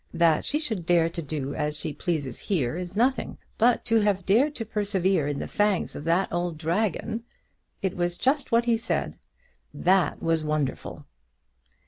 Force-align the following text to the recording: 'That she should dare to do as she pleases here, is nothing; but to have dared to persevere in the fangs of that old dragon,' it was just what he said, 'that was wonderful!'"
'That 0.15 0.43
she 0.43 0.57
should 0.57 0.83
dare 0.87 1.07
to 1.09 1.21
do 1.21 1.53
as 1.53 1.77
she 1.77 1.93
pleases 1.93 2.39
here, 2.39 2.75
is 2.75 2.95
nothing; 2.95 3.37
but 3.59 3.85
to 3.85 3.99
have 3.99 4.25
dared 4.25 4.55
to 4.55 4.65
persevere 4.65 5.27
in 5.27 5.37
the 5.37 5.47
fangs 5.47 5.95
of 5.95 6.03
that 6.05 6.27
old 6.33 6.57
dragon,' 6.57 7.21
it 7.83 7.95
was 7.95 8.17
just 8.17 8.51
what 8.51 8.65
he 8.65 8.77
said, 8.77 9.15
'that 9.71 10.19
was 10.19 10.43
wonderful!'" 10.43 11.05